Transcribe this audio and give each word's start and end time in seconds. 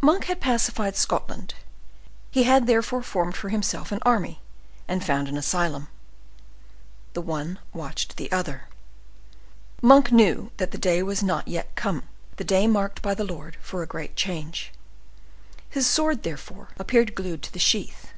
Monk 0.00 0.24
had 0.24 0.40
pacified 0.40 0.96
Scotland, 0.96 1.54
he 2.32 2.42
had 2.42 2.66
there 2.66 2.82
formed 2.82 3.36
for 3.36 3.48
himself 3.48 3.92
an 3.92 4.00
army, 4.02 4.40
and 4.88 5.04
found 5.04 5.28
an 5.28 5.36
asylum. 5.36 5.86
The 7.12 7.20
one 7.20 7.60
watched 7.72 8.16
the 8.16 8.28
other. 8.32 8.66
Monk 9.80 10.10
knew 10.10 10.50
that 10.56 10.72
the 10.72 10.78
day 10.78 11.00
was 11.00 11.22
not 11.22 11.46
yet 11.46 11.76
come, 11.76 12.08
the 12.38 12.42
day 12.42 12.66
marked 12.66 13.02
by 13.02 13.14
the 13.14 13.22
Lord 13.22 13.56
for 13.60 13.84
a 13.84 13.86
great 13.86 14.16
change; 14.16 14.72
his 15.70 15.86
sword, 15.86 16.24
therefore, 16.24 16.70
appeared 16.76 17.14
glued 17.14 17.44
to 17.44 17.52
the 17.52 17.60
sheath. 17.60 18.08